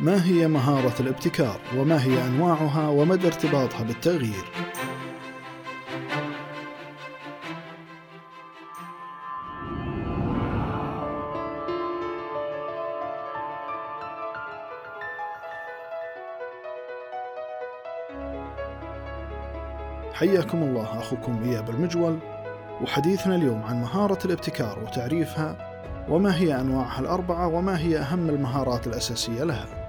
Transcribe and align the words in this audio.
ما 0.00 0.24
هي 0.26 0.48
مهارة 0.48 0.94
الابتكار؟ 1.00 1.60
وما 1.76 2.04
هي 2.04 2.26
أنواعها؟ 2.26 2.88
ومدى 2.88 3.26
ارتباطها 3.26 3.82
بالتغيير؟ 3.82 4.44
حياكم 20.12 20.62
الله 20.62 20.98
أخوكم 20.98 21.42
إياب 21.44 21.70
المجول 21.70 22.18
وحديثنا 22.82 23.34
اليوم 23.34 23.62
عن 23.62 23.80
مهارة 23.80 24.18
الابتكار 24.24 24.78
وتعريفها 24.78 25.56
وما 26.08 26.36
هي 26.36 26.60
أنواعها 26.60 27.00
الأربعة 27.00 27.46
وما 27.48 27.78
هي 27.78 27.98
أهم 27.98 28.28
المهارات 28.28 28.86
الأساسية 28.86 29.44
لها؟ 29.44 29.85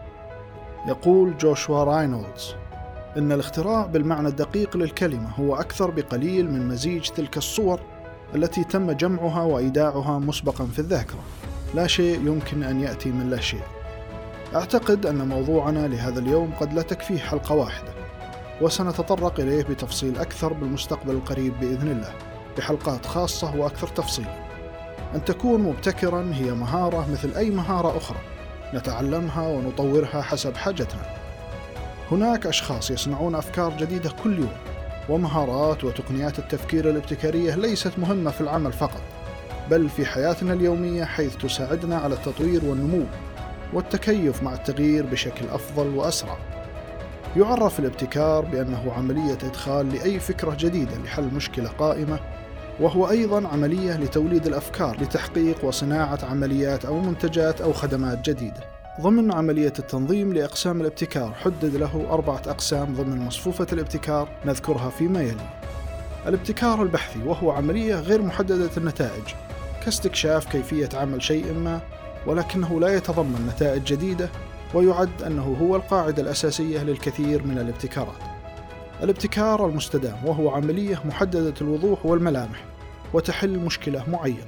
يقول 0.87 1.37
جوشوا 1.37 1.83
راينولدز. 1.83 2.55
إن 3.17 3.31
الاختراع 3.31 3.85
بالمعنى 3.85 4.27
الدقيق 4.27 4.77
للكلمة 4.77 5.29
هو 5.39 5.55
أكثر 5.55 5.91
بقليل 5.91 6.51
من 6.51 6.67
مزيج 6.67 7.09
تلك 7.09 7.37
الصور 7.37 7.79
التي 8.35 8.63
تم 8.63 8.91
جمعها 8.91 9.41
وإيداعها 9.41 10.19
مسبقا 10.19 10.65
في 10.65 10.79
الذاكرة. 10.79 11.19
لا 11.73 11.87
شيء 11.87 12.15
يمكن 12.27 12.63
أن 12.63 12.81
يأتي 12.81 13.09
من 13.09 13.29
لا 13.29 13.39
شيء. 13.39 13.63
أعتقد 14.55 15.05
أن 15.05 15.27
موضوعنا 15.27 15.87
لهذا 15.87 16.19
اليوم 16.19 16.53
قد 16.59 16.73
لا 16.73 16.81
تكفيه 16.81 17.17
حلقة 17.17 17.55
واحدة 17.55 17.91
وسنتطرق 18.61 19.39
إليه 19.39 19.63
بتفصيل 19.63 20.17
أكثر 20.19 20.53
بالمستقبل 20.53 21.11
القريب 21.11 21.59
بإذن 21.59 21.87
الله 21.87 22.13
بحلقات 22.57 23.05
خاصة 23.05 23.55
وأكثر 23.55 23.87
تفصيلا. 23.87 24.47
أن 25.15 25.25
تكون 25.25 25.61
مبتكرا 25.61 26.31
هي 26.33 26.51
مهارة 26.51 27.11
مثل 27.11 27.37
أي 27.37 27.49
مهارة 27.49 27.97
أخرى. 27.97 28.17
نتعلمها 28.73 29.47
ونطورها 29.47 30.21
حسب 30.21 30.55
حاجتنا. 30.55 31.01
هناك 32.11 32.47
أشخاص 32.47 32.91
يصنعون 32.91 33.35
أفكار 33.35 33.73
جديدة 33.77 34.09
كل 34.23 34.39
يوم 34.39 34.51
ومهارات 35.09 35.83
وتقنيات 35.83 36.39
التفكير 36.39 36.89
الابتكارية 36.89 37.55
ليست 37.55 37.99
مهمة 37.99 38.31
في 38.31 38.41
العمل 38.41 38.73
فقط 38.73 39.01
بل 39.69 39.89
في 39.89 40.05
حياتنا 40.05 40.53
اليومية 40.53 41.05
حيث 41.05 41.35
تساعدنا 41.35 41.97
على 41.97 42.13
التطوير 42.13 42.65
والنمو 42.65 43.03
والتكيف 43.73 44.43
مع 44.43 44.53
التغيير 44.53 45.05
بشكل 45.05 45.49
أفضل 45.49 45.87
وأسرع. 45.87 46.37
يعرف 47.37 47.79
الابتكار 47.79 48.45
بأنه 48.45 48.93
عملية 48.97 49.37
إدخال 49.43 49.93
لأي 49.93 50.19
فكرة 50.19 50.55
جديدة 50.59 50.97
لحل 50.97 51.23
مشكلة 51.23 51.69
قائمة 51.69 52.19
وهو 52.79 53.09
أيضا 53.09 53.47
عملية 53.47 53.97
لتوليد 53.97 54.47
الأفكار 54.47 55.01
لتحقيق 55.01 55.65
وصناعة 55.65 56.19
عمليات 56.23 56.85
أو 56.85 56.99
منتجات 56.99 57.61
أو 57.61 57.73
خدمات 57.73 58.29
جديدة 58.29 58.77
ضمن 59.01 59.31
عملية 59.31 59.73
التنظيم 59.79 60.33
لأقسام 60.33 60.81
الابتكار 60.81 61.33
حدد 61.33 61.75
له 61.75 62.07
أربعة 62.09 62.41
أقسام 62.47 62.93
ضمن 62.93 63.25
مصفوفة 63.25 63.67
الابتكار 63.73 64.29
نذكرها 64.45 64.89
فيما 64.89 65.21
يلي 65.21 65.49
الابتكار 66.27 66.83
البحثي 66.83 67.19
وهو 67.25 67.51
عملية 67.51 67.95
غير 67.95 68.21
محددة 68.21 68.69
النتائج 68.77 69.23
كاستكشاف 69.85 70.51
كيفية 70.51 70.89
عمل 70.93 71.23
شيء 71.23 71.53
ما 71.53 71.79
ولكنه 72.27 72.79
لا 72.79 72.87
يتضمن 72.87 73.51
نتائج 73.55 73.83
جديدة 73.83 74.29
ويعد 74.73 75.23
أنه 75.25 75.57
هو 75.61 75.75
القاعدة 75.75 76.21
الأساسية 76.21 76.83
للكثير 76.83 77.43
من 77.47 77.57
الابتكارات. 77.57 78.36
الابتكار 79.03 79.65
المستدام 79.65 80.25
وهو 80.25 80.49
عملية 80.49 81.01
محددة 81.05 81.53
الوضوح 81.61 82.05
والملامح 82.05 82.65
وتحل 83.13 83.59
مشكلة 83.59 84.03
معينة. 84.09 84.47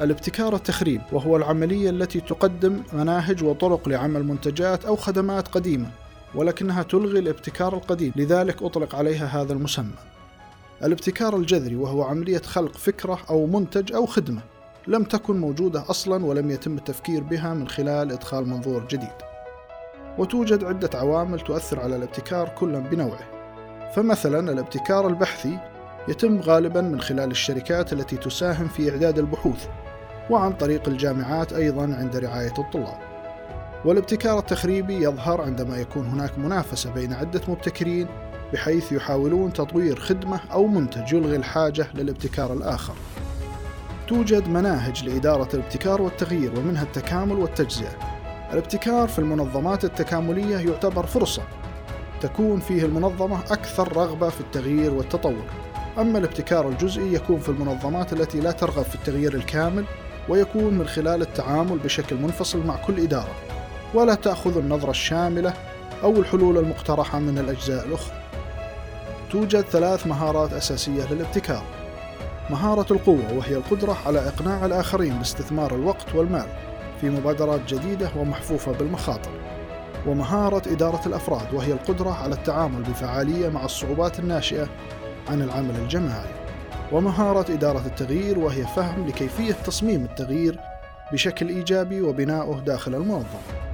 الابتكار 0.00 0.54
التخريب 0.54 1.00
وهو 1.12 1.36
العملية 1.36 1.90
التي 1.90 2.20
تقدم 2.20 2.82
مناهج 2.92 3.44
وطرق 3.44 3.88
لعمل 3.88 4.24
منتجات 4.24 4.84
أو 4.84 4.96
خدمات 4.96 5.48
قديمة 5.48 5.90
ولكنها 6.34 6.82
تلغي 6.82 7.18
الابتكار 7.18 7.74
القديم 7.74 8.12
لذلك 8.16 8.62
أطلق 8.62 8.94
عليها 8.94 9.26
هذا 9.26 9.52
المسمى. 9.52 9.94
الابتكار 10.82 11.36
الجذري 11.36 11.76
وهو 11.76 12.02
عملية 12.02 12.42
خلق 12.42 12.76
فكرة 12.76 13.18
أو 13.30 13.46
منتج 13.46 13.92
أو 13.92 14.06
خدمة 14.06 14.42
لم 14.86 15.04
تكن 15.04 15.40
موجودة 15.40 15.90
أصلا 15.90 16.24
ولم 16.24 16.50
يتم 16.50 16.76
التفكير 16.76 17.22
بها 17.22 17.54
من 17.54 17.68
خلال 17.68 18.12
إدخال 18.12 18.48
منظور 18.48 18.86
جديد. 18.90 19.24
وتوجد 20.18 20.64
عدة 20.64 20.90
عوامل 20.94 21.40
تؤثر 21.40 21.80
على 21.80 21.96
الابتكار 21.96 22.48
كلا 22.48 22.78
بنوعه 22.78 23.33
فمثلا 23.94 24.52
الابتكار 24.52 25.06
البحثي 25.06 25.58
يتم 26.08 26.40
غالبا 26.40 26.80
من 26.80 27.00
خلال 27.00 27.30
الشركات 27.30 27.92
التي 27.92 28.16
تساهم 28.16 28.68
في 28.68 28.90
إعداد 28.90 29.18
البحوث 29.18 29.66
وعن 30.30 30.52
طريق 30.52 30.88
الجامعات 30.88 31.52
أيضا 31.52 31.82
عند 31.82 32.16
رعاية 32.16 32.54
الطلاب. 32.58 32.98
والابتكار 33.84 34.38
التخريبي 34.38 34.94
يظهر 34.94 35.40
عندما 35.40 35.76
يكون 35.76 36.06
هناك 36.06 36.38
منافسة 36.38 36.90
بين 36.90 37.12
عدة 37.12 37.40
مبتكرين 37.48 38.06
بحيث 38.52 38.92
يحاولون 38.92 39.52
تطوير 39.52 40.00
خدمة 40.00 40.40
أو 40.52 40.66
منتج 40.66 41.12
يلغي 41.12 41.36
الحاجة 41.36 41.86
للابتكار 41.94 42.52
الآخر. 42.52 42.94
توجد 44.08 44.48
مناهج 44.48 45.04
لإدارة 45.04 45.48
الابتكار 45.54 46.02
والتغيير 46.02 46.58
ومنها 46.58 46.82
التكامل 46.82 47.36
والتجزئة. 47.36 47.98
الابتكار 48.52 49.08
في 49.08 49.18
المنظمات 49.18 49.84
التكاملية 49.84 50.56
يعتبر 50.56 51.06
فرصة 51.06 51.42
تكون 52.24 52.60
فيه 52.60 52.84
المنظمة 52.84 53.40
أكثر 53.40 53.96
رغبة 53.96 54.28
في 54.28 54.40
التغيير 54.40 54.94
والتطور. 54.94 55.44
أما 55.98 56.18
الابتكار 56.18 56.68
الجزئي 56.68 57.14
يكون 57.14 57.38
في 57.38 57.48
المنظمات 57.48 58.12
التي 58.12 58.40
لا 58.40 58.50
ترغب 58.50 58.84
في 58.84 58.94
التغيير 58.94 59.34
الكامل 59.34 59.84
ويكون 60.28 60.74
من 60.74 60.86
خلال 60.86 61.22
التعامل 61.22 61.78
بشكل 61.78 62.16
منفصل 62.16 62.66
مع 62.66 62.76
كل 62.76 63.00
إدارة. 63.00 63.34
ولا 63.94 64.14
تأخذ 64.14 64.58
النظرة 64.58 64.90
الشاملة 64.90 65.54
أو 66.02 66.16
الحلول 66.16 66.58
المقترحة 66.58 67.18
من 67.18 67.38
الأجزاء 67.38 67.86
الأخرى. 67.86 68.16
توجد 69.30 69.60
ثلاث 69.60 70.06
مهارات 70.06 70.52
أساسية 70.52 71.12
للابتكار. 71.12 71.62
مهارة 72.50 72.92
القوة 72.92 73.32
وهي 73.36 73.56
القدرة 73.56 73.96
على 74.06 74.28
إقناع 74.28 74.66
الآخرين 74.66 75.18
باستثمار 75.18 75.74
الوقت 75.74 76.14
والمال 76.14 76.46
في 77.00 77.10
مبادرات 77.10 77.60
جديدة 77.68 78.10
ومحفوفة 78.16 78.72
بالمخاطر. 78.72 79.30
ومهارة 80.06 80.72
إدارة 80.72 81.00
الأفراد 81.06 81.54
وهي 81.54 81.72
القدرة 81.72 82.10
على 82.10 82.34
التعامل 82.34 82.82
بفعالية 82.82 83.48
مع 83.48 83.64
الصعوبات 83.64 84.18
الناشئة 84.18 84.68
عن 85.28 85.42
العمل 85.42 85.76
الجماعي. 85.76 86.30
ومهارة 86.92 87.52
إدارة 87.52 87.82
التغيير 87.86 88.38
وهي 88.38 88.66
فهم 88.66 89.06
لكيفية 89.06 89.52
تصميم 89.52 90.04
التغيير 90.04 90.60
بشكل 91.12 91.48
إيجابي 91.48 92.00
وبناؤه 92.00 92.60
داخل 92.60 92.94
المنظمة. 92.94 93.64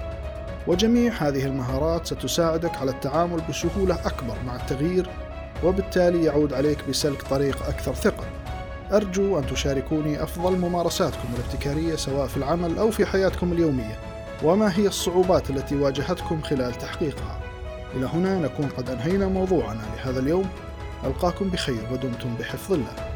وجميع 0.66 1.12
هذه 1.12 1.46
المهارات 1.46 2.06
ستساعدك 2.06 2.76
على 2.76 2.90
التعامل 2.90 3.40
بسهولة 3.48 3.94
أكبر 3.94 4.36
مع 4.46 4.56
التغيير 4.56 5.10
وبالتالي 5.64 6.24
يعود 6.24 6.52
عليك 6.52 6.78
بسلك 6.88 7.22
طريق 7.22 7.66
أكثر 7.66 7.94
ثقة. 7.94 8.24
أرجو 8.92 9.38
أن 9.38 9.46
تشاركوني 9.46 10.22
أفضل 10.22 10.58
ممارساتكم 10.58 11.28
الابتكارية 11.34 11.96
سواء 11.96 12.26
في 12.26 12.36
العمل 12.36 12.78
أو 12.78 12.90
في 12.90 13.06
حياتكم 13.06 13.52
اليومية. 13.52 13.98
وما 14.42 14.78
هي 14.78 14.86
الصعوبات 14.86 15.50
التي 15.50 15.76
واجهتكم 15.76 16.42
خلال 16.42 16.74
تحقيقها. 16.74 17.40
إلى 17.94 18.06
هنا 18.06 18.38
نكون 18.38 18.68
قد 18.76 18.90
أنهينا 18.90 19.28
موضوعنا 19.28 19.82
لهذا 19.96 20.20
اليوم. 20.20 20.48
ألقاكم 21.04 21.48
بخير 21.48 21.82
ودمتم 21.92 22.34
بحفظ 22.34 22.72
الله. 22.72 23.09